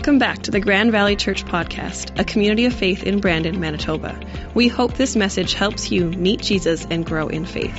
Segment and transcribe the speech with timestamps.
[0.00, 4.18] Welcome back to the Grand Valley Church Podcast, a community of faith in Brandon, Manitoba.
[4.54, 7.76] We hope this message helps you meet Jesus and grow in faith.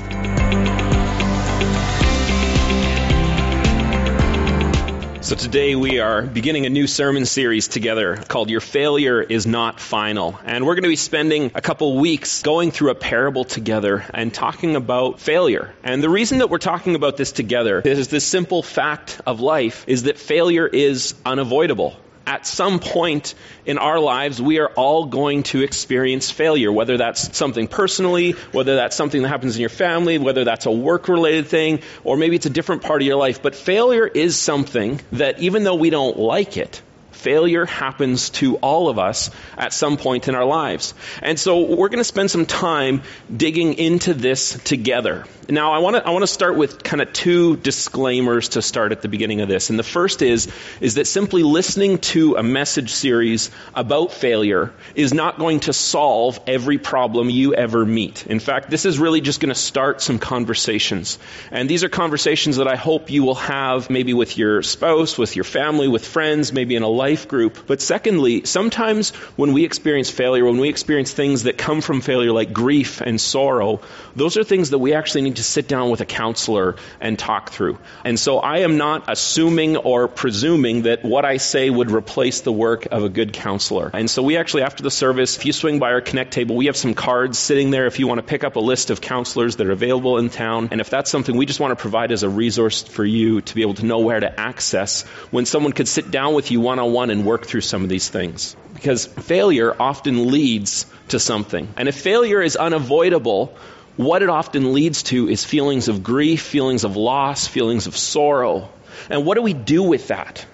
[5.23, 9.79] So today we are beginning a new sermon series together called Your Failure is Not
[9.79, 10.37] Final.
[10.45, 14.31] And we're going to be spending a couple weeks going through a parable together and
[14.31, 15.73] talking about failure.
[15.83, 19.85] And the reason that we're talking about this together is this simple fact of life
[19.87, 23.33] is that failure is unavoidable at some point
[23.65, 28.75] in our lives, we are all going to experience failure, whether that's something personally, whether
[28.75, 32.35] that's something that happens in your family, whether that's a work related thing, or maybe
[32.35, 33.41] it's a different part of your life.
[33.41, 36.81] But failure is something that even though we don't like it,
[37.21, 40.95] Failure happens to all of us at some point in our lives.
[41.21, 43.03] And so we're going to spend some time
[43.35, 45.25] digging into this together.
[45.47, 48.91] Now, I want to I want to start with kind of two disclaimers to start
[48.91, 49.69] at the beginning of this.
[49.69, 55.13] And the first is is that simply listening to a message series about failure is
[55.13, 58.25] not going to solve every problem you ever meet.
[58.25, 61.19] In fact, this is really just going to start some conversations.
[61.51, 65.35] And these are conversations that I hope you will have maybe with your spouse, with
[65.35, 67.67] your family, with friends, maybe in a life life group.
[67.67, 72.31] But secondly, sometimes when we experience failure, when we experience things that come from failure
[72.31, 73.81] like grief and sorrow,
[74.15, 77.49] those are things that we actually need to sit down with a counselor and talk
[77.51, 77.77] through.
[78.05, 82.51] And so I am not assuming or presuming that what I say would replace the
[82.53, 83.91] work of a good counselor.
[83.93, 86.67] And so we actually, after the service, if you swing by our Connect table, we
[86.67, 89.57] have some cards sitting there if you want to pick up a list of counselors
[89.57, 90.69] that are available in town.
[90.71, 93.55] And if that's something we just want to provide as a resource for you to
[93.55, 96.79] be able to know where to access when someone could sit down with you one
[96.79, 98.55] on one and work through some of these things.
[98.73, 101.67] Because failure often leads to something.
[101.77, 103.55] And if failure is unavoidable,
[103.97, 108.69] what it often leads to is feelings of grief, feelings of loss, feelings of sorrow.
[109.09, 110.45] And what do we do with that?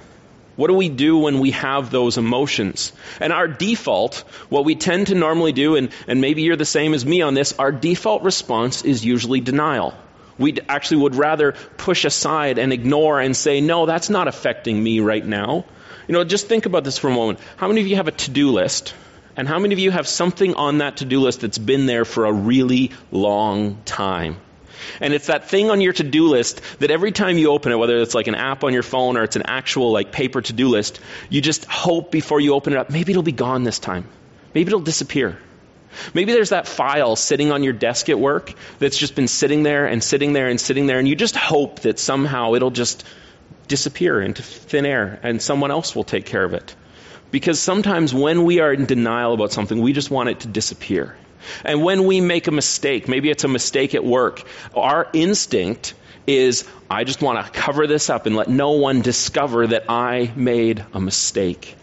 [0.56, 2.92] What do we do when we have those emotions?
[3.22, 6.96] And our default, what we tend to normally do, and, and maybe you're the same
[6.96, 9.94] as me on this, our default response is usually denial.
[10.38, 15.00] We actually would rather push aside and ignore and say, no, that's not affecting me
[15.00, 15.66] right now.
[16.08, 17.40] You know, just think about this for a moment.
[17.58, 18.94] How many of you have a to do list?
[19.36, 22.06] And how many of you have something on that to do list that's been there
[22.06, 24.38] for a really long time?
[25.02, 27.76] And it's that thing on your to do list that every time you open it,
[27.76, 30.54] whether it's like an app on your phone or it's an actual like paper to
[30.54, 31.00] do list,
[31.30, 34.08] you just hope before you open it up, maybe it'll be gone this time.
[34.54, 35.38] Maybe it'll disappear.
[36.14, 39.86] Maybe there's that file sitting on your desk at work that's just been sitting there
[39.86, 43.04] and sitting there and sitting there, and you just hope that somehow it'll just
[43.68, 46.76] disappear into thin air and someone else will take care of it.
[47.32, 51.18] Because sometimes when we are in denial about something, we just want it to disappear.
[51.64, 54.44] And when we make a mistake, maybe it's a mistake at work,
[54.76, 55.94] our instinct
[56.26, 60.32] is, I just want to cover this up and let no one discover that I
[60.36, 61.76] made a mistake.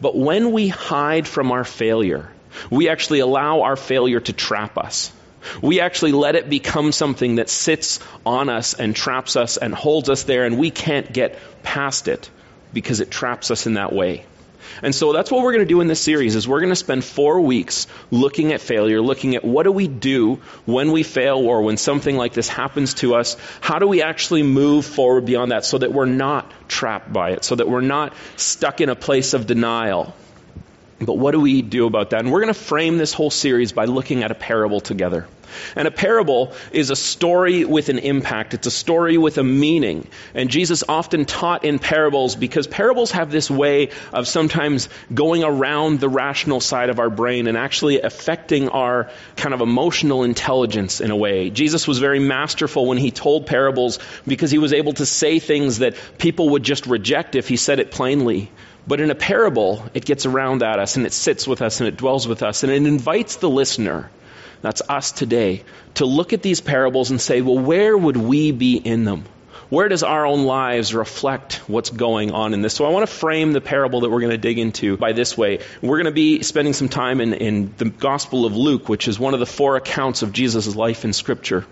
[0.00, 2.30] But when we hide from our failure,
[2.70, 5.12] we actually allow our failure to trap us.
[5.62, 10.10] We actually let it become something that sits on us and traps us and holds
[10.10, 12.28] us there, and we can't get past it
[12.72, 14.24] because it traps us in that way.
[14.82, 16.76] And so that's what we're going to do in this series is we're going to
[16.76, 20.36] spend 4 weeks looking at failure, looking at what do we do
[20.66, 23.36] when we fail or when something like this happens to us?
[23.60, 27.44] How do we actually move forward beyond that so that we're not trapped by it,
[27.44, 30.14] so that we're not stuck in a place of denial?
[31.00, 32.20] But what do we do about that?
[32.20, 35.28] And we're going to frame this whole series by looking at a parable together.
[35.76, 38.54] And a parable is a story with an impact.
[38.54, 40.06] It's a story with a meaning.
[40.34, 46.00] And Jesus often taught in parables because parables have this way of sometimes going around
[46.00, 51.10] the rational side of our brain and actually affecting our kind of emotional intelligence in
[51.10, 51.50] a way.
[51.50, 55.78] Jesus was very masterful when he told parables because he was able to say things
[55.78, 58.50] that people would just reject if he said it plainly.
[58.88, 61.88] But in a parable, it gets around at us and it sits with us and
[61.88, 64.10] it dwells with us and it invites the listener,
[64.62, 65.62] that's us today,
[65.94, 69.24] to look at these parables and say, well, where would we be in them?
[69.68, 72.72] Where does our own lives reflect what's going on in this?
[72.72, 75.36] So I want to frame the parable that we're going to dig into by this
[75.36, 75.58] way.
[75.82, 79.18] We're going to be spending some time in, in the Gospel of Luke, which is
[79.18, 81.66] one of the four accounts of Jesus' life in Scripture.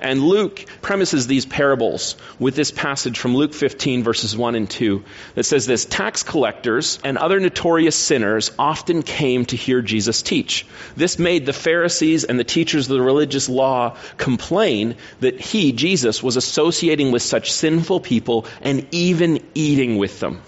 [0.00, 5.04] And Luke premises these parables with this passage from Luke 15, verses 1 and 2,
[5.34, 10.66] that says this Tax collectors and other notorious sinners often came to hear Jesus teach.
[10.96, 16.22] This made the Pharisees and the teachers of the religious law complain that he, Jesus,
[16.22, 20.42] was associating with such sinful people and even eating with them.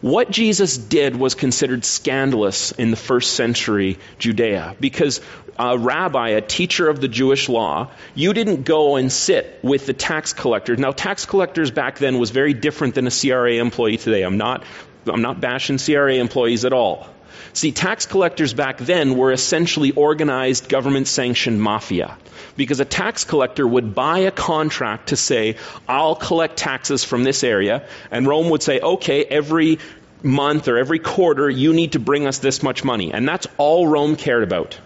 [0.00, 5.20] What Jesus did was considered scandalous in the first century Judea because
[5.58, 9.92] a rabbi, a teacher of the Jewish law, you didn't go and sit with the
[9.92, 10.78] tax collectors.
[10.78, 14.22] Now, tax collectors back then was very different than a CRA employee today.
[14.22, 14.64] I'm not
[15.06, 17.06] I'm not bashing CRA employees at all.
[17.52, 22.16] See, tax collectors back then were essentially organized government sanctioned mafia.
[22.56, 25.56] Because a tax collector would buy a contract to say,
[25.88, 29.78] I'll collect taxes from this area, and Rome would say, okay, every
[30.22, 33.12] month or every quarter, you need to bring us this much money.
[33.12, 34.78] And that's all Rome cared about.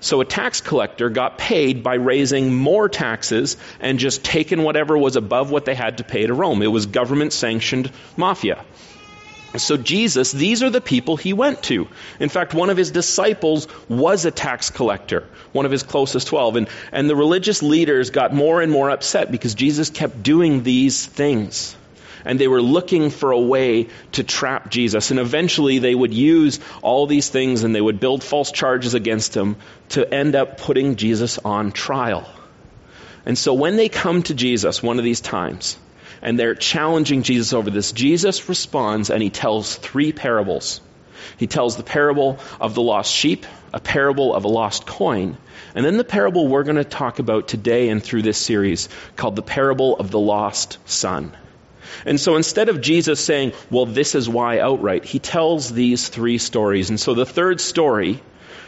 [0.00, 5.16] So a tax collector got paid by raising more taxes and just taking whatever was
[5.16, 6.62] above what they had to pay to Rome.
[6.62, 8.64] It was government sanctioned mafia.
[9.62, 11.88] So Jesus, these are the people he went to.
[12.20, 16.56] In fact, one of his disciples was a tax collector, one of his closest 12.
[16.56, 21.04] And, and the religious leaders got more and more upset because Jesus kept doing these
[21.04, 21.76] things
[22.24, 25.10] and they were looking for a way to trap Jesus.
[25.10, 29.36] And eventually they would use all these things and they would build false charges against
[29.36, 29.56] him
[29.90, 32.28] to end up putting Jesus on trial.
[33.24, 35.78] And so when they come to Jesus one of these times,
[36.22, 40.80] and they're challenging Jesus over this, Jesus responds and he tells three parables.
[41.36, 45.36] He tells the parable of the lost sheep, a parable of a lost coin,
[45.74, 49.36] and then the parable we're going to talk about today and through this series called
[49.36, 51.36] the parable of the lost son.
[52.04, 56.38] And so instead of Jesus saying, well, this is why outright, he tells these three
[56.38, 56.90] stories.
[56.90, 58.20] And so the third story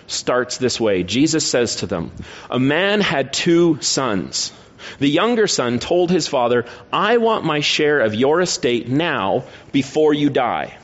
[0.07, 2.13] starts this way Jesus says to them,
[2.51, 4.53] A man had two sons.
[4.99, 10.15] The younger son told his father, I want my share of your estate now before
[10.15, 10.77] you die.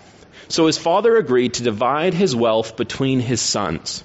[0.48, 4.04] So his father agreed to divide his wealth between his sons.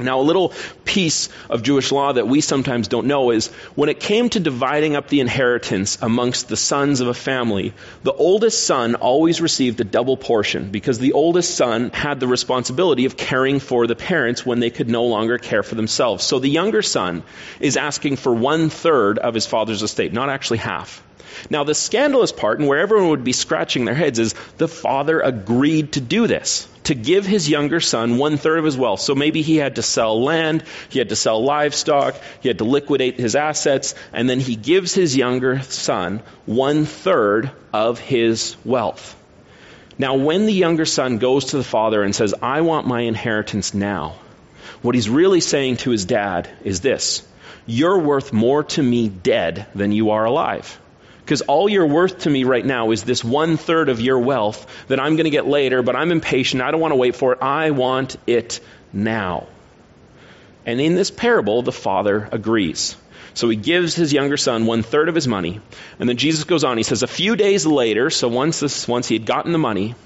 [0.00, 0.52] Now, a little
[0.84, 4.94] piece of Jewish law that we sometimes don't know is when it came to dividing
[4.94, 7.74] up the inheritance amongst the sons of a family,
[8.04, 13.06] the oldest son always received a double portion because the oldest son had the responsibility
[13.06, 16.22] of caring for the parents when they could no longer care for themselves.
[16.22, 17.24] So the younger son
[17.58, 21.02] is asking for one third of his father's estate, not actually half.
[21.50, 25.20] Now, the scandalous part, and where everyone would be scratching their heads, is the father
[25.20, 29.00] agreed to do this, to give his younger son one third of his wealth.
[29.00, 32.64] So maybe he had to sell land, he had to sell livestock, he had to
[32.64, 39.14] liquidate his assets, and then he gives his younger son one third of his wealth.
[39.98, 43.74] Now, when the younger son goes to the father and says, I want my inheritance
[43.74, 44.14] now,
[44.80, 47.22] what he's really saying to his dad is this
[47.66, 50.80] You're worth more to me dead than you are alive.
[51.28, 54.66] Because all you're worth to me right now is this one third of your wealth
[54.88, 56.62] that I'm going to get later, but I'm impatient.
[56.62, 57.42] I don't want to wait for it.
[57.42, 58.60] I want it
[58.94, 59.46] now.
[60.64, 62.96] And in this parable, the father agrees.
[63.34, 65.60] So he gives his younger son one third of his money.
[65.98, 66.78] And then Jesus goes on.
[66.78, 69.96] He says, A few days later, so once, this, once he had gotten the money,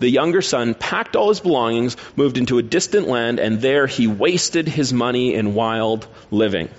[0.00, 4.08] the younger son packed all his belongings, moved into a distant land, and there he
[4.08, 6.70] wasted his money in wild living.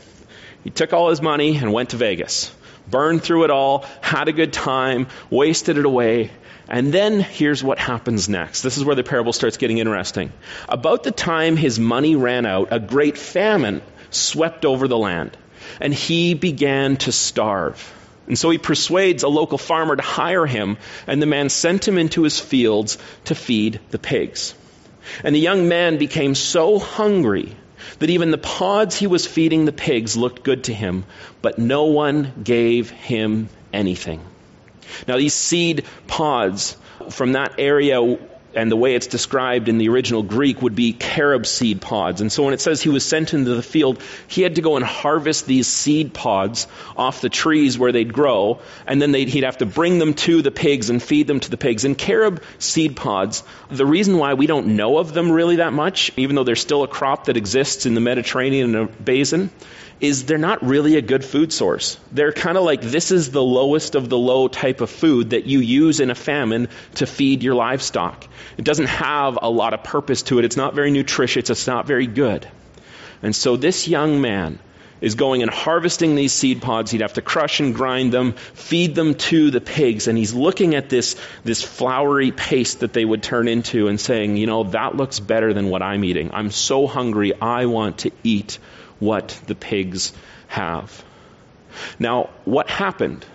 [0.65, 2.51] He took all his money and went to Vegas
[2.89, 6.31] burned through it all, had a good time, wasted it away.
[6.67, 8.61] And then here's what happens next.
[8.61, 10.31] This is where the parable starts getting interesting.
[10.69, 15.37] About the time his money ran out, a great famine swept over the land,
[15.81, 17.93] and he began to starve.
[18.27, 20.77] And so he persuades a local farmer to hire him,
[21.07, 24.55] and the man sent him into his fields to feed the pigs.
[25.23, 27.55] And the young man became so hungry
[27.99, 31.05] that even the pods he was feeding the pigs looked good to him,
[31.41, 34.21] but no one gave him anything.
[35.07, 36.77] Now, these seed pods
[37.09, 38.01] from that area
[38.55, 42.21] and the way it's described in the original Greek would be carob seed pods.
[42.21, 44.75] And so when it says he was sent into the field, he had to go
[44.75, 49.57] and harvest these seed pods off the trees where they'd grow, and then he'd have
[49.59, 51.85] to bring them to the pigs and feed them to the pigs.
[51.85, 56.11] And carob seed pods, the reason why we don't know of them really that much,
[56.17, 59.49] even though they're still a crop that exists in the Mediterranean basin,
[59.99, 61.97] is they're not really a good food source.
[62.11, 65.45] They're kind of like this is the lowest of the low type of food that
[65.45, 68.27] you use in a famine to feed your livestock.
[68.57, 70.45] It doesn't have a lot of purpose to it.
[70.45, 71.49] It's not very nutritious.
[71.49, 72.47] It's not very good.
[73.21, 74.59] And so this young man
[75.03, 76.89] is going and harvesting these seed pods.
[76.91, 80.07] He'd have to crush and grind them, feed them to the pigs.
[80.07, 84.37] And he's looking at this, this floury paste that they would turn into and saying,
[84.37, 86.31] you know, that looks better than what I'm eating.
[86.33, 87.33] I'm so hungry.
[87.39, 88.59] I want to eat
[89.03, 90.13] what the pigs
[90.47, 91.03] have.
[91.99, 93.25] Now, what happened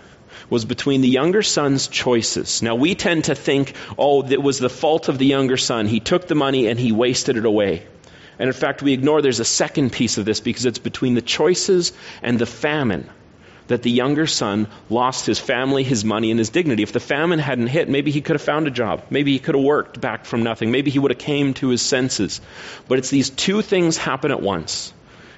[0.49, 2.61] was between the younger son's choices.
[2.61, 5.85] Now, we tend to think, oh, it was the fault of the younger son.
[5.85, 7.85] He took the money and he wasted it away.
[8.39, 11.21] And in fact, we ignore there's a second piece of this because it's between the
[11.21, 11.91] choices
[12.23, 13.09] and the famine
[13.67, 16.81] that the younger son lost his family, his money, and his dignity.
[16.81, 19.03] If the famine hadn't hit, maybe he could have found a job.
[19.11, 20.71] Maybe he could have worked back from nothing.
[20.71, 22.41] Maybe he would have came to his senses.
[22.87, 24.91] But it's these two things happen at once.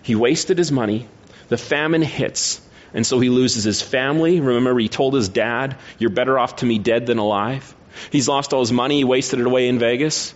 [0.04, 1.08] He wasted his money.
[1.50, 2.62] The famine hits.
[2.94, 4.40] And so he loses his family.
[4.40, 7.74] Remember, he told his dad, You're better off to me dead than alive.
[8.12, 10.34] He's lost all his money, he wasted it away in Vegas.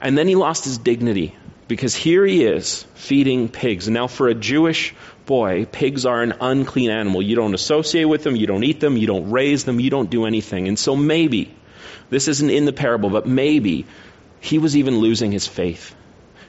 [0.00, 1.34] And then he lost his dignity
[1.66, 3.88] because here he is feeding pigs.
[3.88, 4.94] Now, for a Jewish
[5.26, 7.20] boy, pigs are an unclean animal.
[7.20, 10.08] You don't associate with them, you don't eat them, you don't raise them, you don't
[10.08, 10.68] do anything.
[10.68, 11.54] And so maybe,
[12.10, 13.86] this isn't in the parable, but maybe
[14.40, 15.94] he was even losing his faith.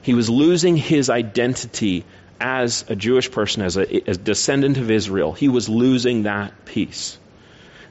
[0.01, 2.05] He was losing his identity
[2.39, 5.33] as a Jewish person, as a, descendant of Israel.
[5.33, 7.17] He was losing that peace.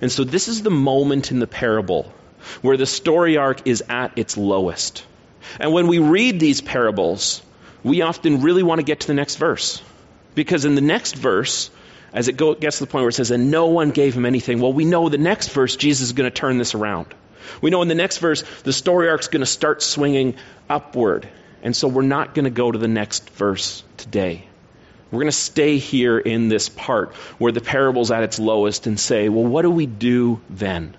[0.00, 2.12] And so this is the moment in the parable
[2.62, 5.04] where the story arc is at its lowest.
[5.58, 7.42] And when we read these parables,
[7.82, 9.82] we often really want to get to the next verse.
[10.34, 11.70] Because in the next verse,
[12.12, 14.24] as it go, gets to the point where it says, and no one gave him
[14.24, 17.06] anything, well, we know the next verse, Jesus is going to turn this around.
[17.60, 20.36] We know in the next verse, the story arc is going to start swinging
[20.68, 21.28] upward.
[21.62, 24.44] And so we're not going to go to the next verse today.
[25.10, 29.00] We're going to stay here in this part where the parable's at its lowest and
[29.00, 30.94] say, well, what do we do then?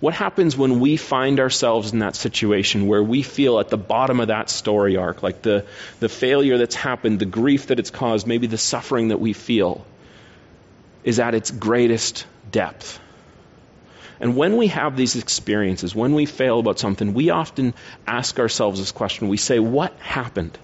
[0.00, 4.20] What happens when we find ourselves in that situation where we feel at the bottom
[4.20, 5.66] of that story arc, like the,
[6.00, 9.86] the failure that's happened, the grief that it's caused, maybe the suffering that we feel
[11.04, 12.98] is at its greatest depth?
[14.20, 17.74] And when we have these experiences, when we fail about something, we often
[18.06, 19.28] ask ourselves this question.
[19.28, 20.58] We say, What happened?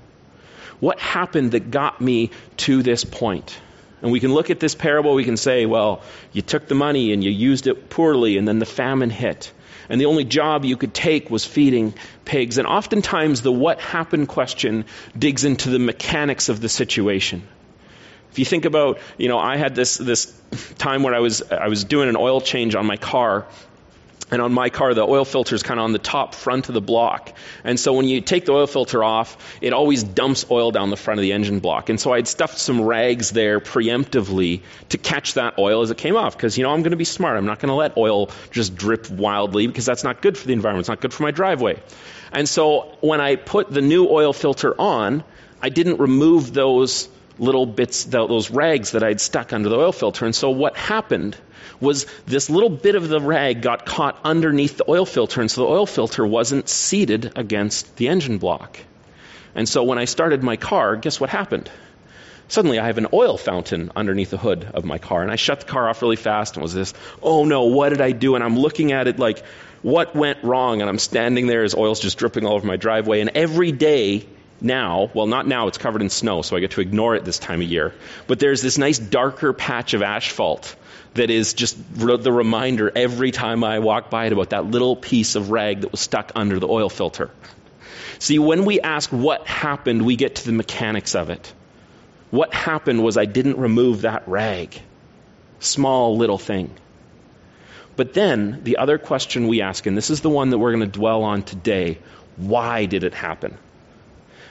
[0.80, 3.59] What happened that got me to this point?
[4.02, 6.02] And we can look at this parable, we can say, well,
[6.33, 9.52] you took the money and you used it poorly, and then the famine hit.
[9.90, 12.59] And the only job you could take was feeding pigs.
[12.59, 14.85] And oftentimes, the what happened question
[15.19, 17.42] digs into the mechanics of the situation.
[18.30, 20.32] If you think about, you know, I had this, this
[20.78, 23.46] time where I was, I was doing an oil change on my car,
[24.32, 26.75] and on my car, the oil filter is kind of on the top front of
[26.75, 27.32] the block.
[27.64, 30.96] And so when you take the oil filter off, it always dumps oil down the
[30.96, 31.88] front of the engine block.
[31.88, 36.16] And so I'd stuffed some rags there preemptively to catch that oil as it came
[36.16, 36.37] off.
[36.37, 37.37] Because, you know, I'm going to be smart.
[37.37, 40.52] I'm not going to let oil just drip wildly because that's not good for the
[40.52, 40.82] environment.
[40.82, 41.82] It's not good for my driveway.
[42.30, 45.25] And so when I put the new oil filter on,
[45.60, 47.08] I didn't remove those
[47.40, 50.26] little bits, those rags that I'd stuck under the oil filter.
[50.26, 51.37] And so what happened
[51.80, 55.62] was this little bit of the rag got caught underneath the oil filter, and so
[55.62, 58.78] the oil filter wasn't seated against the engine block.
[59.54, 61.70] And so when I started my car, guess what happened?
[62.49, 65.61] Suddenly I have an oil fountain underneath the hood of my car, and I shut
[65.61, 66.92] the car off really fast and was this,
[67.23, 68.35] oh no, what did I do?
[68.35, 69.42] And I'm looking at it like,
[69.80, 70.82] what went wrong?
[70.82, 74.26] And I'm standing there as oil's just dripping all over my driveway, and every day
[74.60, 77.38] now, well, not now, it's covered in snow, so I get to ignore it this
[77.38, 77.94] time of year.
[78.26, 80.76] But there's this nice darker patch of asphalt
[81.14, 85.34] that is just the reminder every time I walk by it about that little piece
[85.34, 87.30] of rag that was stuck under the oil filter.
[88.18, 91.52] See, when we ask what happened, we get to the mechanics of it.
[92.30, 94.80] What happened was I didn't remove that rag.
[95.58, 96.70] Small little thing.
[97.96, 100.90] But then the other question we ask, and this is the one that we're going
[100.90, 101.98] to dwell on today
[102.40, 103.58] why did it happen?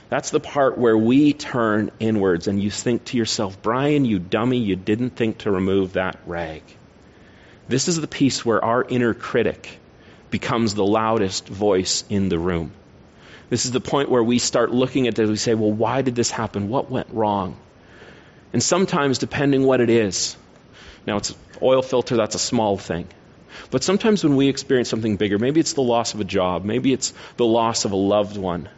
[0.09, 4.57] That's the part where we turn inwards and you think to yourself, Brian, you dummy,
[4.57, 6.63] you didn't think to remove that rag.
[7.67, 9.79] This is the piece where our inner critic
[10.31, 12.71] becomes the loudest voice in the room.
[13.49, 15.23] This is the point where we start looking at this.
[15.23, 16.69] And we say, well, why did this happen?
[16.69, 17.57] What went wrong?
[18.51, 20.35] And sometimes, depending what it is,
[21.05, 23.07] now it's oil filter, that's a small thing.
[23.71, 26.93] But sometimes when we experience something bigger, maybe it's the loss of a job, maybe
[26.93, 28.69] it's the loss of a loved one,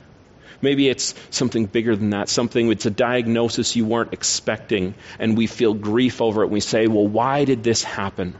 [0.62, 5.48] Maybe it's something bigger than that, something it's a diagnosis you weren't expecting, and we
[5.48, 6.46] feel grief over it.
[6.46, 8.36] And we say, well, why did this happen?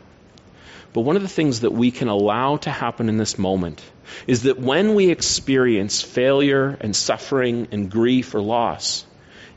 [0.94, 3.82] But one of the things that we can allow to happen in this moment
[4.28, 9.06] is that when we experience failure and suffering and grief or loss,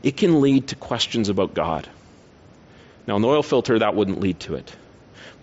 [0.01, 1.87] it can lead to questions about God.
[3.05, 4.73] Now, the oil filter, that wouldn't lead to it.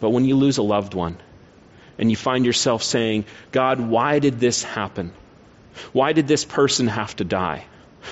[0.00, 1.17] But when you lose a loved one
[1.99, 5.12] and you find yourself saying, God, why did this happen?
[5.93, 7.64] Why did this person have to die?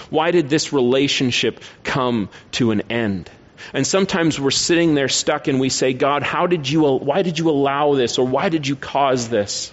[0.08, 3.30] Why did this relationship come to an end?
[3.74, 7.38] And sometimes we're sitting there stuck and we say, God, how did you, why did
[7.38, 8.18] you allow this?
[8.18, 9.72] Or why did you cause this?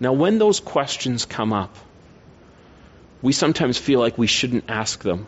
[0.00, 1.74] Now, when those questions come up,
[3.22, 5.26] we sometimes feel like we shouldn't ask them.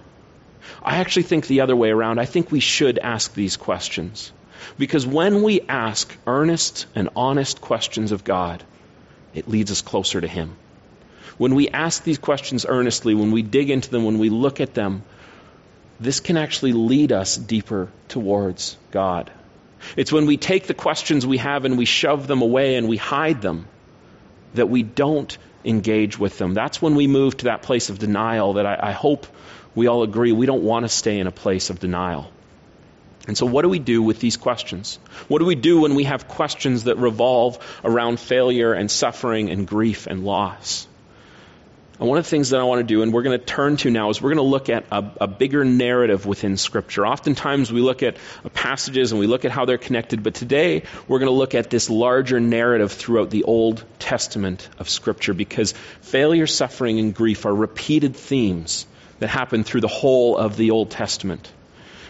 [0.82, 2.18] I actually think the other way around.
[2.18, 4.32] I think we should ask these questions.
[4.78, 8.62] Because when we ask earnest and honest questions of God,
[9.34, 10.56] it leads us closer to Him.
[11.38, 14.74] When we ask these questions earnestly, when we dig into them, when we look at
[14.74, 15.02] them,
[16.00, 19.30] this can actually lead us deeper towards God.
[19.96, 22.96] It's when we take the questions we have and we shove them away and we
[22.96, 23.66] hide them
[24.54, 26.54] that we don't engage with them.
[26.54, 29.26] That's when we move to that place of denial that I, I hope
[29.74, 32.30] we all agree we don't want to stay in a place of denial.
[33.26, 34.98] And so, what do we do with these questions?
[35.26, 39.66] What do we do when we have questions that revolve around failure and suffering and
[39.66, 40.86] grief and loss?
[41.98, 43.78] And one of the things that I want to do, and we're going to turn
[43.78, 47.06] to now, is we're going to look at a, a, bigger narrative within Scripture.
[47.06, 48.18] Oftentimes we look at
[48.52, 51.70] passages and we look at how they're connected, but today we're going to look at
[51.70, 55.72] this larger narrative throughout the Old Testament of Scripture because
[56.02, 58.86] failure, suffering, and grief are repeated themes
[59.20, 61.50] that happen through the whole of the Old Testament.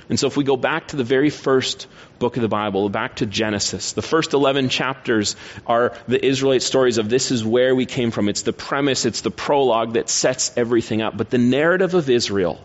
[0.08, 3.16] And so if we go back to the very first book of the Bible, back
[3.16, 5.34] to Genesis, the first 11 chapters
[5.66, 8.28] are the Israelite stories of this is where we came from.
[8.28, 11.16] It's the premise, it's the prologue that sets everything up.
[11.16, 12.60] But the narrative of Israel,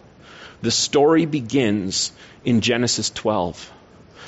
[0.61, 2.11] the story begins
[2.45, 3.71] in Genesis 12.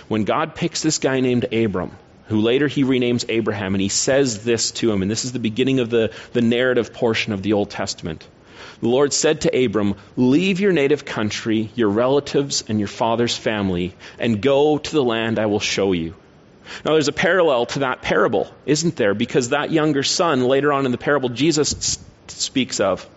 [0.07, 1.91] When God picks this guy named Abram,
[2.27, 5.39] who later he renames Abraham, and he says this to him, and this is the
[5.39, 8.27] beginning of the, the narrative portion of the Old Testament.
[8.83, 13.95] The Lord said to Abram, Leave your native country, your relatives, and your father's family,
[14.19, 16.15] and go to the land I will show you.
[16.83, 19.13] Now, there's a parallel to that parable, isn't there?
[19.13, 21.97] Because that younger son, later on in the parable, Jesus
[22.27, 23.09] speaks of.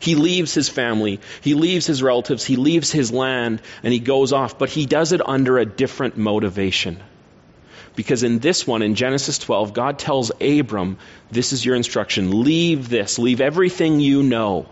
[0.00, 4.32] He leaves his family, he leaves his relatives, he leaves his land, and he goes
[4.32, 6.98] off, but he does it under a different motivation.
[7.96, 10.98] Because in this one, in Genesis 12, God tells Abram,
[11.30, 12.44] This is your instruction.
[12.44, 13.18] Leave this.
[13.18, 14.66] Leave everything you know.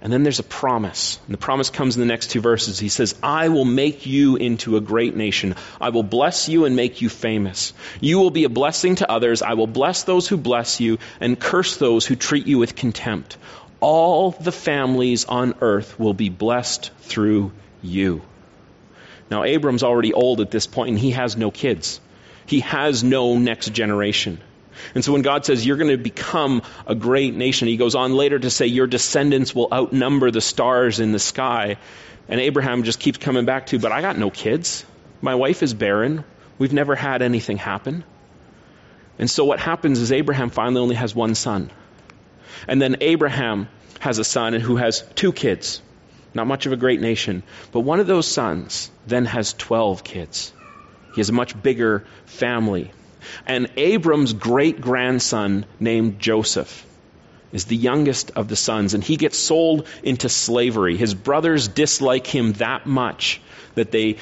[0.00, 1.18] And then there's a promise.
[1.26, 2.78] And the promise comes in the next two verses.
[2.78, 5.56] He says, I will make you into a great nation.
[5.80, 7.72] I will bless you and make you famous.
[8.00, 9.42] You will be a blessing to others.
[9.42, 13.36] I will bless those who bless you and curse those who treat you with contempt.
[13.80, 17.50] All the families on earth will be blessed through
[17.82, 18.22] you.
[19.30, 22.00] Now, Abram's already old at this point, and he has no kids.
[22.46, 24.40] He has no next generation.
[24.94, 28.14] And so when God says, You're going to become a great nation, he goes on
[28.14, 31.76] later to say, Your descendants will outnumber the stars in the sky.
[32.28, 34.84] And Abraham just keeps coming back to, But I got no kids.
[35.20, 36.24] My wife is barren.
[36.58, 38.04] We've never had anything happen.
[39.18, 41.70] And so what happens is Abraham finally only has one son.
[42.68, 43.68] And then Abraham
[44.00, 45.80] has a son who has two kids.
[46.36, 47.42] Not much of a great nation.
[47.72, 50.52] But one of those sons then has 12 kids.
[51.14, 52.92] He has a much bigger family.
[53.46, 56.84] And Abram's great grandson, named Joseph,
[57.52, 60.98] is the youngest of the sons, and he gets sold into slavery.
[60.98, 63.40] His brothers dislike him that much
[63.74, 64.18] that they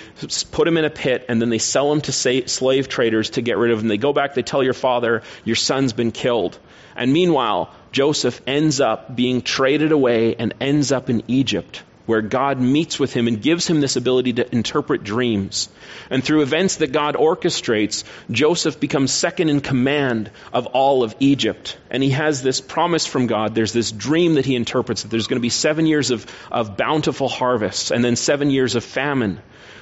[0.52, 3.58] put him in a pit and then they sell him to slave traders to get
[3.58, 3.88] rid of him.
[3.88, 6.56] They go back, they tell your father, Your son's been killed.
[6.94, 12.60] And meanwhile, Joseph ends up being traded away and ends up in Egypt where God
[12.60, 15.68] meets with him and gives him this ability to interpret dreams.
[16.10, 21.78] And through events that God orchestrates, Joseph becomes second in command of all of Egypt.
[21.90, 23.54] And he has this promise from God.
[23.54, 26.76] There's this dream that he interprets that there's going to be seven years of, of
[26.76, 29.40] bountiful harvests and then seven years of famine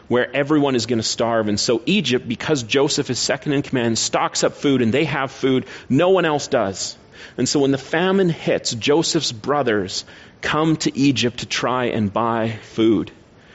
[0.08, 1.48] where everyone is going to starve.
[1.48, 5.30] And so Egypt, because Joseph is second in command, stocks up food and they have
[5.30, 5.66] food.
[5.88, 6.96] No one else does.
[7.36, 10.04] And so when the famine hits, Joseph's brothers
[10.40, 13.10] come to Egypt to try and buy food.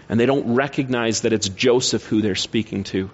[0.09, 3.09] And they don't recognize that it's Joseph who they're speaking to.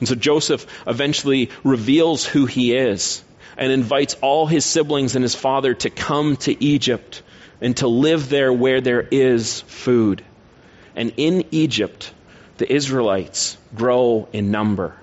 [0.00, 3.22] And so Joseph eventually reveals who he is
[3.56, 7.22] and invites all his siblings and his father to come to Egypt
[7.60, 10.24] and to live there where there is food.
[10.96, 12.12] And in Egypt,
[12.56, 14.96] the Israelites grow in number.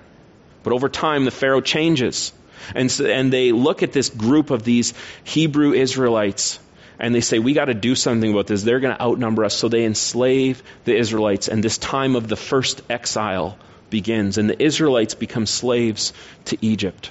[0.62, 2.32] But over time, the Pharaoh changes.
[2.74, 4.94] And, so, and they look at this group of these
[5.24, 6.58] Hebrew Israelites
[7.02, 8.62] and they say, We got to do something about this.
[8.62, 9.54] They're going to outnumber us.
[9.54, 13.58] So they enslave the Israelites, and this time of the first exile
[13.90, 16.12] begins, and the Israelites become slaves
[16.46, 17.10] to Egypt.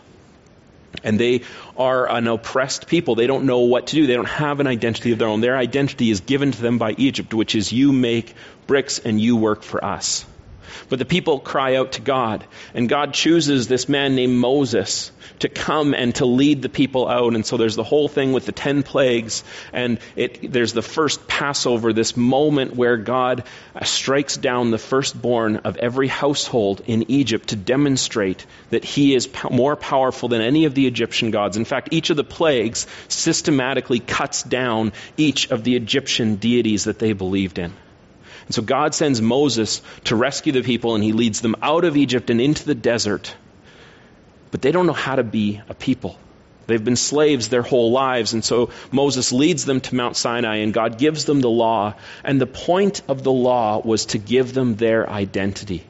[1.04, 1.42] And they
[1.78, 3.16] are an oppressed people.
[3.16, 4.08] They don't know what to do.
[4.08, 5.42] They don't have an identity of their own.
[5.42, 8.34] Their identity is given to them by Egypt, which is you make
[8.68, 10.26] bricks and you work for us.
[10.90, 15.50] But the people cry out to God, and God chooses this man named Moses to
[15.50, 17.34] come and to lead the people out.
[17.36, 21.28] And so there's the whole thing with the ten plagues, and it, there's the first
[21.28, 23.44] Passover, this moment where God
[23.84, 29.76] strikes down the firstborn of every household in Egypt to demonstrate that he is more
[29.76, 31.58] powerful than any of the Egyptian gods.
[31.58, 37.00] In fact, each of the plagues systematically cuts down each of the Egyptian deities that
[37.00, 37.74] they believed in.
[38.46, 41.98] And so God sends Moses to rescue the people, and he leads them out of
[41.98, 43.36] Egypt and into the desert.
[44.52, 46.18] But they don't know how to be a people.
[46.68, 48.34] They've been slaves their whole lives.
[48.34, 51.96] And so Moses leads them to Mount Sinai, and God gives them the law.
[52.24, 55.86] And the point of the law was to give them their identity.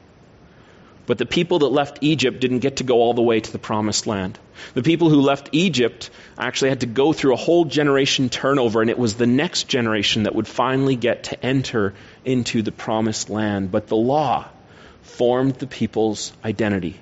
[1.04, 3.58] But the people that left Egypt didn't get to go all the way to the
[3.58, 4.38] promised land.
[4.74, 8.88] The people who left Egypt actually had to go through a whole generation turnover, and
[8.88, 13.70] it was the next generation that would finally get to enter into the promised land.
[13.70, 14.48] But the law
[15.02, 16.96] formed the people's identity.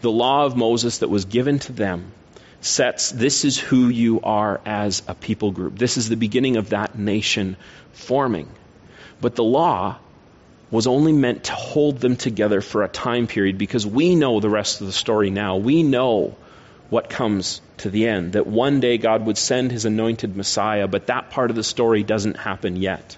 [0.00, 2.12] The law of Moses that was given to them
[2.60, 5.78] sets this is who you are as a people group.
[5.78, 7.56] This is the beginning of that nation
[7.92, 8.48] forming.
[9.20, 9.98] But the law
[10.70, 14.48] was only meant to hold them together for a time period because we know the
[14.48, 15.56] rest of the story now.
[15.56, 16.36] We know
[16.90, 21.06] what comes to the end, that one day God would send his anointed Messiah, but
[21.06, 23.16] that part of the story doesn't happen yet.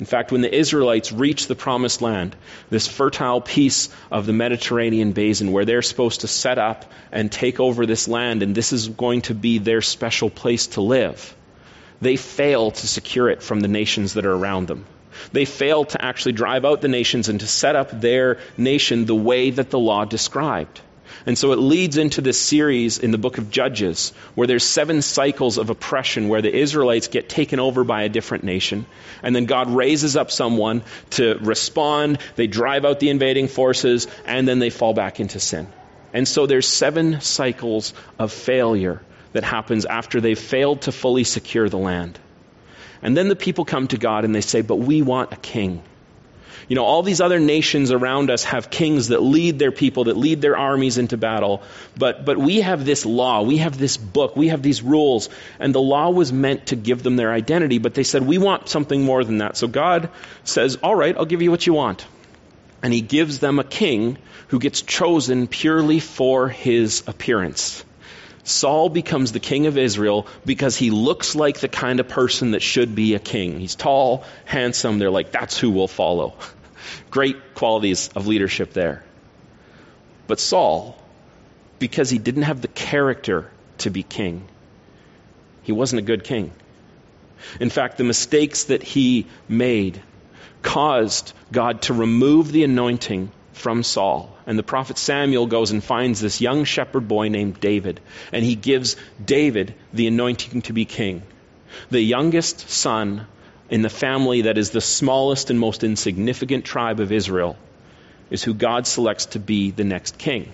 [0.00, 2.34] In fact, when the Israelites reach the promised land,
[2.68, 7.60] this fertile piece of the Mediterranean basin where they're supposed to set up and take
[7.60, 11.34] over this land, and this is going to be their special place to live,
[12.00, 14.84] they fail to secure it from the nations that are around them.
[15.32, 19.14] They fail to actually drive out the nations and to set up their nation the
[19.14, 20.80] way that the law described.
[21.26, 25.02] And so it leads into this series in the book of Judges where there's seven
[25.02, 28.86] cycles of oppression where the Israelites get taken over by a different nation.
[29.22, 32.18] And then God raises up someone to respond.
[32.36, 35.66] They drive out the invading forces and then they fall back into sin.
[36.12, 41.68] And so there's seven cycles of failure that happens after they've failed to fully secure
[41.68, 42.18] the land.
[43.02, 45.82] And then the people come to God and they say, but we want a king.
[46.68, 50.16] You know, all these other nations around us have kings that lead their people, that
[50.16, 51.62] lead their armies into battle.
[51.96, 55.28] But, but we have this law, we have this book, we have these rules.
[55.58, 58.68] And the law was meant to give them their identity, but they said, we want
[58.68, 59.56] something more than that.
[59.56, 60.10] So God
[60.44, 62.06] says, all right, I'll give you what you want.
[62.82, 67.84] And he gives them a king who gets chosen purely for his appearance.
[68.44, 72.60] Saul becomes the king of Israel because he looks like the kind of person that
[72.60, 73.58] should be a king.
[73.58, 74.98] He's tall, handsome.
[74.98, 76.34] They're like, that's who we'll follow.
[77.10, 79.02] Great qualities of leadership there.
[80.26, 80.96] But Saul,
[81.78, 84.46] because he didn't have the character to be king,
[85.62, 86.52] he wasn't a good king.
[87.60, 90.02] In fact, the mistakes that he made
[90.62, 94.36] caused God to remove the anointing from Saul.
[94.46, 98.00] And the prophet Samuel goes and finds this young shepherd boy named David,
[98.32, 101.22] and he gives David the anointing to be king.
[101.90, 103.26] The youngest son
[103.70, 107.56] in the family that is the smallest and most insignificant tribe of Israel
[108.30, 110.52] is who God selects to be the next king.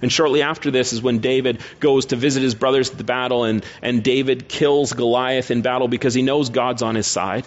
[0.00, 3.44] And shortly after this is when David goes to visit his brothers at the battle,
[3.44, 7.46] and, and David kills Goliath in battle because he knows God's on his side.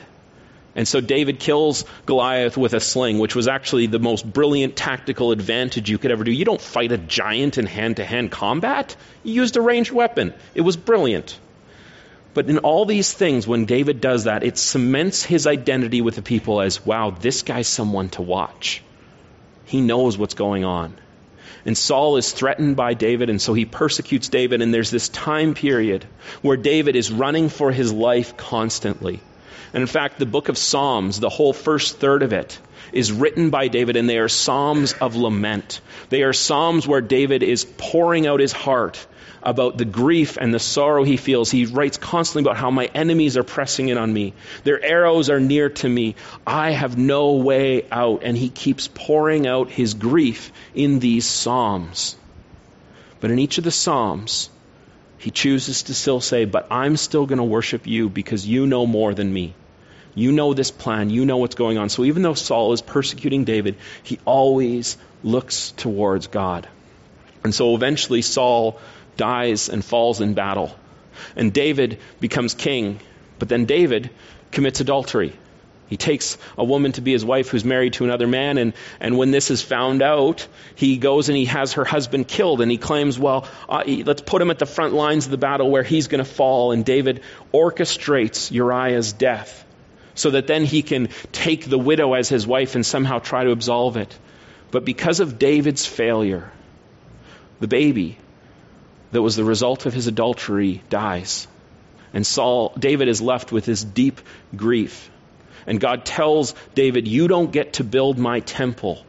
[0.78, 5.32] And so David kills Goliath with a sling, which was actually the most brilliant tactical
[5.32, 6.32] advantage you could ever do.
[6.32, 10.36] You don't fight a giant in hand to hand combat, you used a ranged weapon.
[10.54, 11.40] It was brilliant.
[12.36, 16.22] But in all these things, when David does that, it cements his identity with the
[16.22, 18.84] people as wow, this guy's someone to watch.
[19.66, 20.94] He knows what's going on.
[21.66, 24.62] And Saul is threatened by David, and so he persecutes David.
[24.62, 26.06] And there's this time period
[26.44, 29.20] where David is running for his life constantly.
[29.74, 32.60] And in fact, the book of Psalms, the whole first third of it,
[32.94, 35.82] is written by David, and they are psalms of lament.
[36.10, 39.06] They are psalms where David is pouring out his heart
[39.44, 41.52] about the grief and the sorrow he feels.
[41.52, 44.34] He writes constantly about how my enemies are pressing in on me.
[44.64, 46.16] Their arrows are near to me.
[46.46, 48.24] I have no way out.
[48.24, 52.16] And he keeps pouring out his grief in these psalms.
[53.20, 54.50] But in each of the psalms,
[55.18, 58.86] he chooses to still say, But I'm still going to worship you because you know
[58.86, 59.54] more than me.
[60.16, 61.10] You know this plan.
[61.10, 61.90] You know what's going on.
[61.90, 66.68] So even though Saul is persecuting David, he always looks towards God.
[67.44, 68.80] And so eventually Saul
[69.16, 70.76] dies and falls in battle.
[71.36, 73.00] And David becomes king.
[73.40, 74.10] But then David
[74.52, 75.34] commits adultery.
[75.88, 79.18] He takes a woman to be his wife who's married to another man, and, and
[79.18, 80.46] when this is found out,
[80.76, 84.42] he goes and he has her husband killed, and he claims, well, uh, let's put
[84.42, 86.72] him at the front lines of the battle where he's going to fall.
[86.72, 87.22] And David
[87.54, 89.66] orchestrates Uriah's death
[90.14, 93.52] so that then he can take the widow as his wife and somehow try to
[93.52, 94.18] absolve it.
[94.72, 96.52] But because of David's failure,
[97.60, 98.18] the baby
[99.12, 101.48] that was the result of his adultery dies.
[102.14, 104.20] And Saul, David is left with this deep
[104.56, 105.10] grief.
[105.68, 109.06] And God tells David, You don't get to build my temple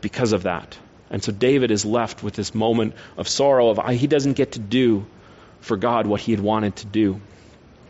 [0.00, 0.78] because of that.
[1.10, 4.60] And so David is left with this moment of sorrow of he doesn't get to
[4.60, 5.06] do
[5.60, 7.20] for God what he had wanted to do.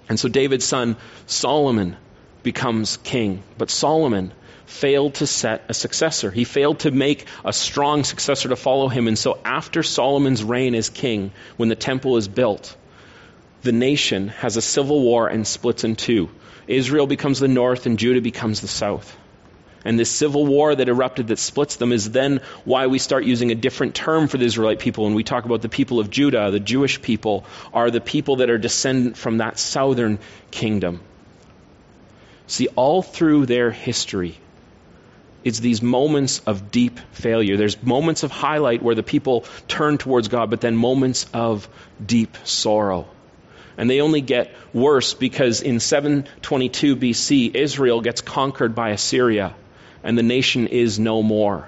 [0.08, 1.96] And so David's son Solomon
[2.42, 3.42] becomes king.
[3.58, 4.32] But Solomon
[4.66, 6.30] failed to set a successor.
[6.30, 9.08] He failed to make a strong successor to follow him.
[9.08, 12.76] And so after Solomon's reign as king, when the temple is built,
[13.62, 16.30] the nation has a civil war and splits in two.
[16.66, 19.16] Israel becomes the north and Judah becomes the south.
[19.84, 23.50] And this civil war that erupted that splits them is then why we start using
[23.50, 25.04] a different term for the Israelite people.
[25.04, 28.50] When we talk about the people of Judah, the Jewish people are the people that
[28.50, 30.18] are descendant from that southern
[30.50, 31.00] kingdom.
[32.46, 34.36] See, all through their history,
[35.44, 37.56] it's these moments of deep failure.
[37.56, 41.68] There's moments of highlight where the people turn towards God, but then moments of
[42.04, 43.08] deep sorrow.
[43.80, 49.54] And they only get worse because in 722 BC, Israel gets conquered by Assyria,
[50.04, 51.66] and the nation is no more.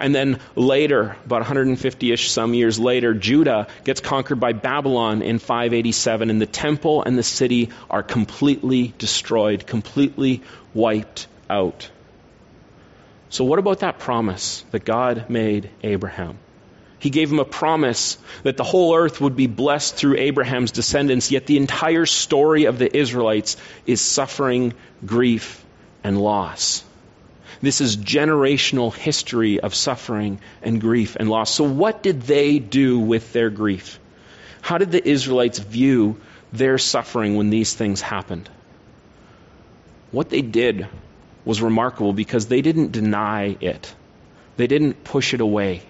[0.00, 5.38] And then later, about 150 ish some years later, Judah gets conquered by Babylon in
[5.38, 10.42] 587, and the temple and the city are completely destroyed, completely
[10.74, 11.88] wiped out.
[13.28, 16.38] So, what about that promise that God made Abraham?
[17.00, 21.30] He gave him a promise that the whole earth would be blessed through Abraham's descendants,
[21.30, 25.64] yet the entire story of the Israelites is suffering, grief,
[26.04, 26.84] and loss.
[27.62, 31.54] This is generational history of suffering and grief and loss.
[31.54, 33.98] So, what did they do with their grief?
[34.60, 36.20] How did the Israelites view
[36.52, 38.48] their suffering when these things happened?
[40.10, 40.86] What they did
[41.46, 43.94] was remarkable because they didn't deny it,
[44.58, 45.82] they didn't push it away.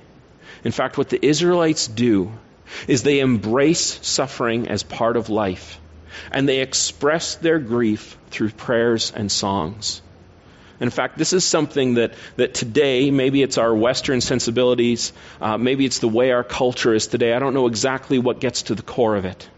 [0.64, 2.32] In fact, what the Israelites do
[2.86, 5.80] is they embrace suffering as part of life,
[6.30, 10.02] and they express their grief through prayers and songs.
[10.80, 15.84] In fact, this is something that, that today, maybe it's our Western sensibilities, uh, maybe
[15.84, 17.34] it's the way our culture is today.
[17.34, 19.48] I don't know exactly what gets to the core of it.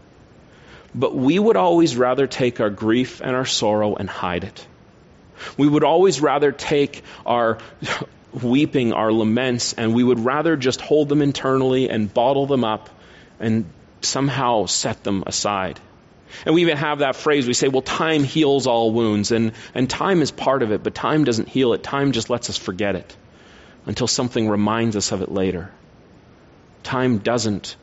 [0.93, 4.67] But we would always rather take our grief and our sorrow and hide it.
[5.57, 7.57] We would always rather take our
[8.41, 12.89] weeping, our laments, and we would rather just hold them internally and bottle them up
[13.39, 13.65] and
[14.01, 15.79] somehow set them aside.
[16.45, 19.31] And we even have that phrase, we say, well, time heals all wounds.
[19.31, 21.83] And, and time is part of it, but time doesn't heal it.
[21.83, 23.15] Time just lets us forget it
[23.85, 25.71] until something reminds us of it later.
[26.81, 27.75] Time doesn't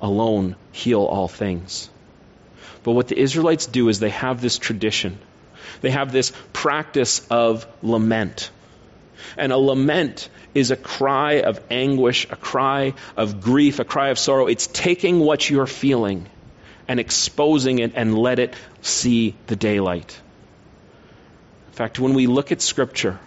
[0.00, 1.90] alone heal all things.
[2.84, 5.18] But what the Israelites do is they have this tradition.
[5.80, 8.50] They have this practice of lament.
[9.36, 14.18] And a lament is a cry of anguish, a cry of grief, a cry of
[14.18, 14.46] sorrow.
[14.46, 16.26] It's taking what you're feeling
[16.88, 20.18] and exposing it and let it see the daylight.
[21.68, 23.18] In fact, when we look at Scripture,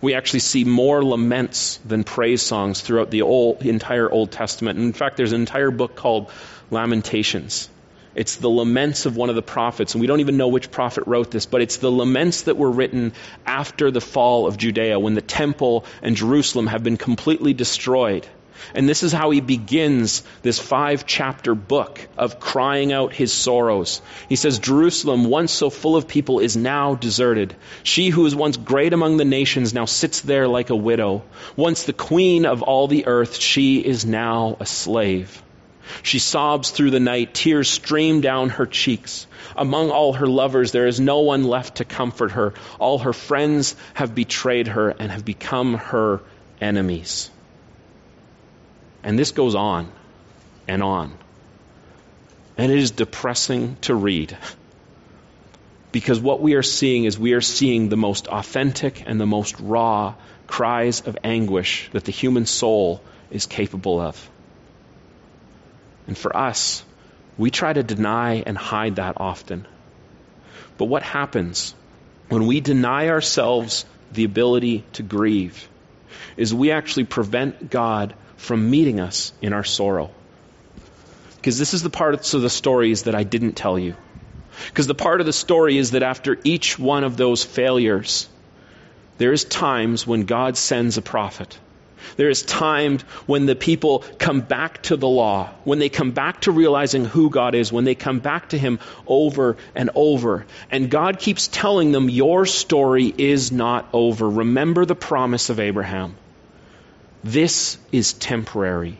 [0.00, 4.78] we actually see more laments than praise songs throughout the old, entire Old Testament.
[4.78, 6.32] And in fact, there's an entire book called
[6.70, 7.68] Lamentations.
[8.14, 11.04] It's the laments of one of the prophets, and we don't even know which prophet
[11.06, 13.12] wrote this, but it's the laments that were written
[13.46, 18.26] after the fall of Judea, when the temple and Jerusalem have been completely destroyed.
[18.74, 24.02] And this is how he begins this five chapter book of crying out his sorrows.
[24.28, 27.54] He says, Jerusalem, once so full of people, is now deserted.
[27.82, 31.22] She who was once great among the nations now sits there like a widow.
[31.56, 35.42] Once the queen of all the earth, she is now a slave.
[36.02, 39.26] She sobs through the night, tears stream down her cheeks.
[39.56, 42.54] Among all her lovers, there is no one left to comfort her.
[42.78, 46.20] All her friends have betrayed her and have become her
[46.60, 47.30] enemies.
[49.02, 49.90] And this goes on
[50.68, 51.12] and on.
[52.56, 54.36] And it is depressing to read.
[55.90, 59.58] Because what we are seeing is we are seeing the most authentic and the most
[59.60, 60.14] raw
[60.46, 64.30] cries of anguish that the human soul is capable of.
[66.06, 66.84] And for us,
[67.38, 69.66] we try to deny and hide that often.
[70.78, 71.74] But what happens
[72.28, 75.68] when we deny ourselves the ability to grieve
[76.36, 80.10] is we actually prevent God from meeting us in our sorrow.
[81.36, 83.96] Because this is the parts of the stories that I didn't tell you.
[84.66, 88.28] Because the part of the story is that after each one of those failures,
[89.18, 91.58] there is times when God sends a prophet.
[92.16, 96.42] There is times when the people come back to the law, when they come back
[96.42, 100.46] to realizing who God is, when they come back to Him over and over.
[100.70, 104.28] And God keeps telling them, Your story is not over.
[104.28, 106.16] Remember the promise of Abraham.
[107.24, 108.98] This is temporary.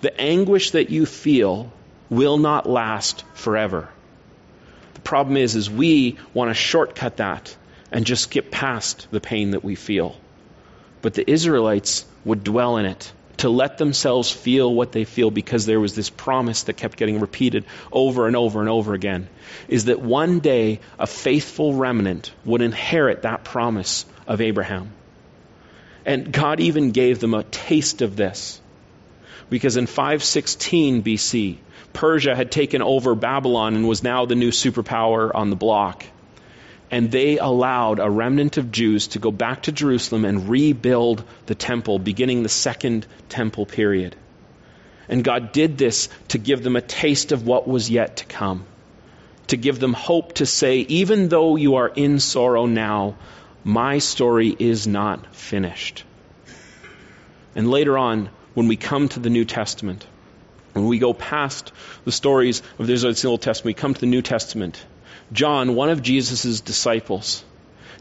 [0.00, 1.72] The anguish that you feel
[2.08, 3.88] will not last forever.
[4.94, 7.56] The problem is, is we want to shortcut that
[7.90, 10.16] and just skip past the pain that we feel.
[11.02, 15.64] But the Israelites would dwell in it to let themselves feel what they feel because
[15.64, 19.28] there was this promise that kept getting repeated over and over and over again
[19.66, 24.92] is that one day a faithful remnant would inherit that promise of Abraham.
[26.04, 28.60] And God even gave them a taste of this.
[29.48, 31.58] Because in 516 BC,
[31.92, 36.04] Persia had taken over Babylon and was now the new superpower on the block.
[36.90, 41.54] And they allowed a remnant of Jews to go back to Jerusalem and rebuild the
[41.54, 44.16] temple, beginning the second temple period.
[45.08, 48.64] And God did this to give them a taste of what was yet to come,
[49.48, 53.16] to give them hope to say, even though you are in sorrow now,
[53.64, 56.04] My story is not finished.
[57.54, 60.06] And later on, when we come to the New Testament,
[60.72, 61.72] when we go past
[62.04, 64.82] the stories of the Old Testament, we come to the New Testament.
[65.32, 67.44] John, one of Jesus' disciples,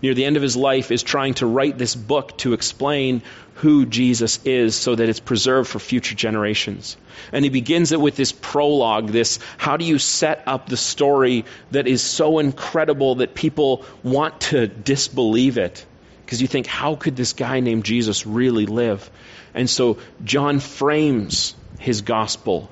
[0.01, 3.21] near the end of his life, is trying to write this book to explain
[3.55, 6.95] who Jesus is so that it's preserved for future generations.
[7.33, 11.45] And he begins it with this prologue, this how do you set up the story
[11.71, 15.85] that is so incredible that people want to disbelieve it?
[16.25, 19.09] Because you think, how could this guy named Jesus really live?
[19.53, 22.69] And so John frames his gospel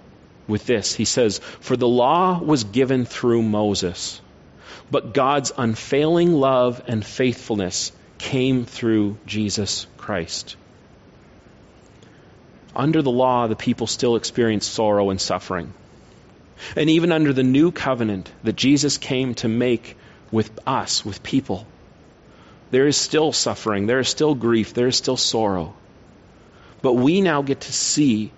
[0.47, 0.93] with this.
[0.95, 4.21] He says, For the law was given through Moses,
[4.89, 10.55] but God's unfailing love and faithfulness came through Jesus Christ.
[12.75, 15.73] Under the law, the people still experienced sorrow and suffering.
[16.75, 19.97] And even under the new covenant that Jesus came to make
[20.31, 21.67] with us, with people,
[22.71, 25.73] there is still suffering, there is still grief, there is still sorrow.
[26.81, 28.31] But we now get to see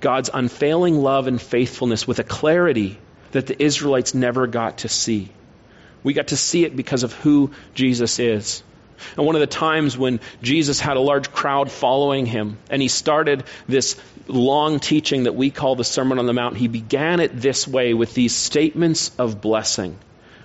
[0.00, 2.98] God's unfailing love and faithfulness with a clarity
[3.32, 5.30] that the Israelites never got to see.
[6.02, 8.62] We got to see it because of who Jesus is.
[9.16, 12.88] And one of the times when Jesus had a large crowd following him, and he
[12.88, 17.40] started this long teaching that we call the Sermon on the Mount, he began it
[17.40, 19.98] this way with these statements of blessing,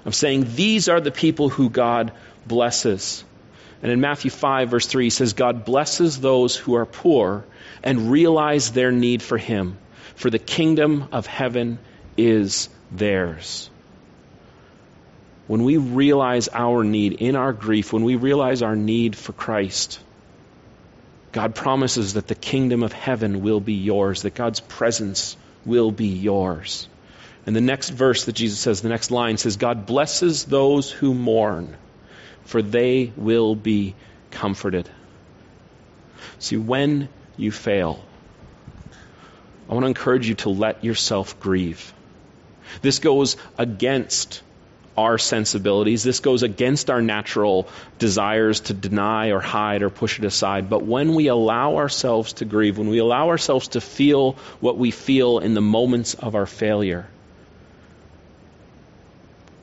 [0.06, 2.12] of saying, These are the people who God
[2.46, 3.24] blesses.
[3.84, 7.46] And in Matthew 5, verse 3, he says, God blesses those who are poor
[7.84, 9.78] and realize their need for him,
[10.16, 11.78] for the kingdom of heaven
[12.18, 13.70] is theirs.
[15.48, 20.00] When we realize our need in our grief, when we realize our need for Christ,
[21.32, 26.08] God promises that the kingdom of heaven will be yours, that God's presence will be
[26.08, 26.88] yours.
[27.46, 31.14] And the next verse that Jesus says, the next line says, God blesses those who
[31.14, 31.78] mourn
[32.48, 33.94] for they will be
[34.32, 34.90] comforted.
[36.40, 38.04] See, when you fail,
[39.70, 41.94] I want to encourage you to let yourself grieve.
[42.82, 44.42] This goes against
[44.98, 46.04] our sensibilities.
[46.04, 47.68] This goes against our natural
[48.00, 50.70] desires to deny or hide or push it aside.
[50.70, 54.92] But when we allow ourselves to grieve, when we allow ourselves to feel what we
[54.92, 57.08] feel in the moments of our failure,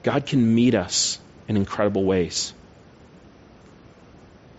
[0.04, 1.18] God can meet us
[1.48, 2.52] in incredible ways.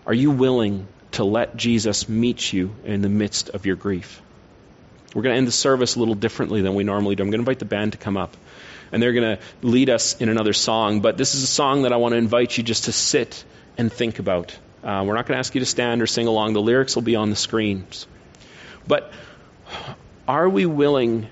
[0.06, 4.20] Are you willing to let Jesus meet you in the midst of your grief?
[5.14, 7.22] We're going to end the service a little differently than we normally do.
[7.22, 8.36] I'm going to invite the band to come up,
[8.92, 11.00] and they're going to lead us in another song.
[11.00, 13.44] But this is a song that I want to invite you just to sit
[13.78, 14.56] and think about.
[14.82, 16.52] Uh, we're not going to ask you to stand or sing along.
[16.52, 18.06] The lyrics will be on the screens.
[18.86, 19.12] But
[20.28, 21.28] are we willing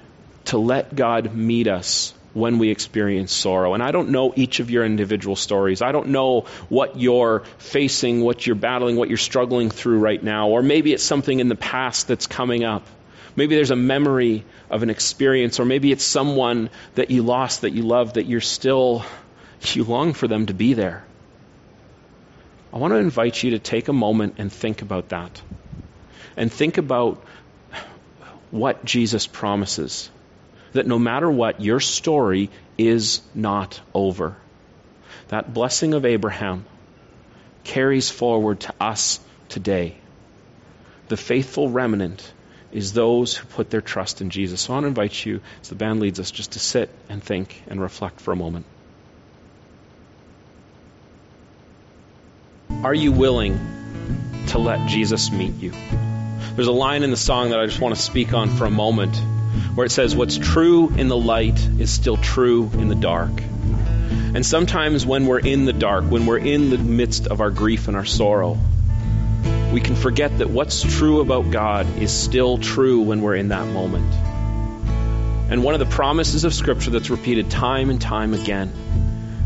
[0.47, 3.75] to let God meet us when we experience sorrow.
[3.75, 5.81] And I don't know each of your individual stories.
[5.81, 10.49] I don't know what you're facing, what you're battling, what you're struggling through right now.
[10.49, 12.87] Or maybe it's something in the past that's coming up.
[13.37, 17.73] Maybe there's a memory of an experience, or maybe it's someone that you lost that
[17.73, 19.05] you love that you're still,
[19.73, 21.05] you long for them to be there.
[22.73, 25.41] I want to invite you to take a moment and think about that.
[26.37, 27.25] And think about
[28.51, 30.11] what Jesus promises
[30.75, 34.37] that no matter what, your story is not over.
[35.29, 36.67] That blessing of Abraham
[37.63, 39.97] carries forward to us today.
[41.09, 42.33] The faithful remnant
[42.75, 44.63] is those who put their trust in Jesus.
[44.63, 47.23] So I want to invite you, as the band leads us, just to sit and
[47.23, 48.67] think and reflect for a moment.
[52.83, 53.59] Are you willing
[54.49, 55.71] to let Jesus meet you?
[56.55, 58.71] There's a line in the song that I just want to speak on for a
[58.71, 59.17] moment
[59.75, 63.31] where it says, What's true in the light is still true in the dark.
[64.35, 67.87] And sometimes when we're in the dark, when we're in the midst of our grief
[67.87, 68.59] and our sorrow,
[69.75, 73.67] we can forget that what's true about God is still true when we're in that
[73.67, 74.15] moment.
[75.51, 78.73] And one of the promises of Scripture that's repeated time and time again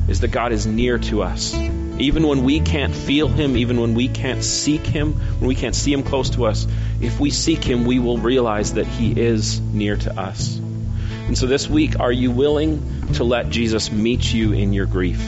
[0.06, 1.54] is that God is near to us.
[1.54, 5.74] Even when we can't feel Him, even when we can't seek Him, when we can't
[5.74, 6.66] see Him close to us,
[7.00, 10.58] if we seek Him, we will realize that He is near to us.
[10.58, 15.26] And so this week, are you willing to let Jesus meet you in your grief?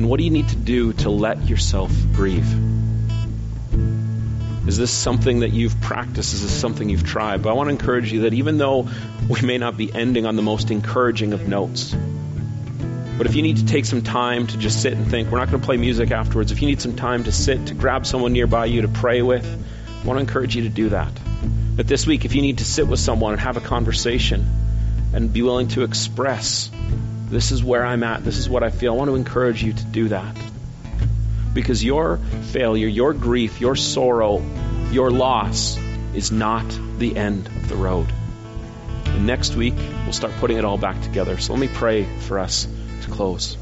[0.00, 2.50] And what do you need to do to let yourself grieve?
[4.66, 6.32] Is this something that you've practiced?
[6.32, 7.42] Is this something you've tried?
[7.42, 8.88] But I want to encourage you that even though
[9.28, 11.94] we may not be ending on the most encouraging of notes,
[13.18, 15.50] but if you need to take some time to just sit and think, we're not
[15.50, 16.50] going to play music afterwards.
[16.50, 19.44] If you need some time to sit, to grab someone nearby you to pray with,
[19.44, 21.12] I want to encourage you to do that.
[21.76, 24.46] But this week, if you need to sit with someone and have a conversation
[25.12, 26.70] and be willing to express,
[27.30, 29.72] this is where I'm at, this is what I feel, I want to encourage you
[29.72, 30.36] to do that.
[31.52, 32.18] because your
[32.52, 34.42] failure, your grief, your sorrow,
[34.90, 35.76] your loss
[36.14, 36.64] is not
[36.98, 38.06] the end of the road.
[39.06, 39.74] And next week,
[40.04, 41.38] we'll start putting it all back together.
[41.38, 42.66] So let me pray for us
[43.02, 43.56] to close.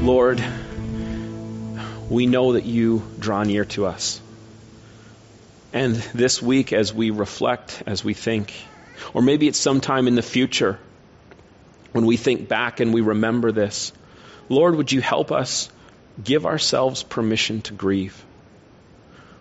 [0.00, 0.42] Lord,
[2.10, 4.20] we know that you draw near to us.
[5.72, 8.54] And this week, as we reflect, as we think,
[9.14, 10.78] or maybe it's sometime in the future
[11.96, 13.90] when we think back and we remember this,
[14.50, 15.70] Lord, would you help us
[16.22, 18.22] give ourselves permission to grieve?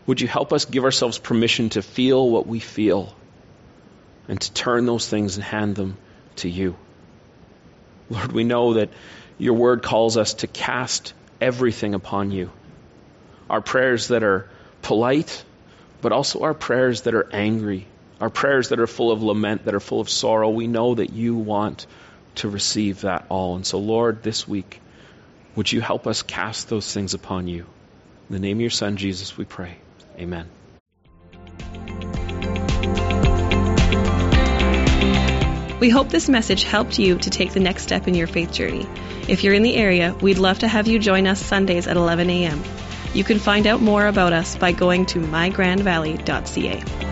[0.06, 3.14] Would you help us give ourselves permission to feel what we feel
[4.30, 5.98] and to turn those things and hand them
[6.38, 6.78] to you?
[8.10, 8.88] Lord, we know that
[9.38, 12.52] your word calls us to cast everything upon you.
[13.50, 14.50] Our prayers that are
[14.82, 15.44] polite,
[16.00, 17.86] but also our prayers that are angry,
[18.22, 20.50] our prayers that are full of lament, that are full of sorrow.
[20.50, 21.86] We know that you want
[22.38, 23.56] to receive that all.
[23.56, 24.82] And so, Lord, this week,
[25.56, 27.66] would you help us cast those things upon you?
[28.30, 29.78] In the name of your Son, Jesus, we pray.
[30.18, 30.50] Amen.
[35.80, 38.88] We hope this message helped you to take the next step in your faith journey.
[39.28, 42.30] If you're in the area, we'd love to have you join us Sundays at 11
[42.30, 42.64] a.m.
[43.14, 47.05] You can find out more about us by going to mygrandvalley.ca.